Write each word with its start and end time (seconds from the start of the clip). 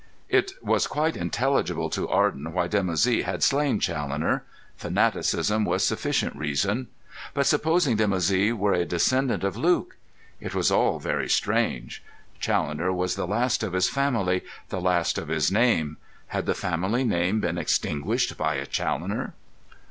It 0.29 0.53
was 0.63 0.87
quite 0.87 1.15
intelligible 1.15 1.87
to 1.91 2.09
Arden 2.09 2.53
why 2.53 2.67
Dimoussi 2.67 3.21
had 3.21 3.43
slain 3.43 3.79
Challoner. 3.79 4.43
Fanaticism 4.75 5.63
was 5.63 5.83
sufficient 5.85 6.35
reason. 6.35 6.87
But 7.35 7.45
supposing 7.45 7.97
Dimoussi 7.97 8.51
were 8.51 8.73
a 8.73 8.83
descendant 8.83 9.43
of 9.43 9.55
Luke! 9.55 9.97
It 10.39 10.55
was 10.55 10.71
all 10.71 10.97
very 10.97 11.29
strange. 11.29 12.03
Challoner 12.39 12.91
was 12.91 13.13
the 13.13 13.27
last 13.27 13.61
of 13.61 13.73
his 13.73 13.89
family, 13.89 14.43
the 14.69 14.81
last 14.81 15.19
of 15.19 15.27
his 15.27 15.51
name. 15.51 15.97
Had 16.29 16.47
the 16.47 16.55
family 16.55 17.03
name 17.03 17.39
been 17.39 17.59
extinguished 17.59 18.35
by 18.39 18.55
a 18.55 18.65
Challoner? 18.65 19.35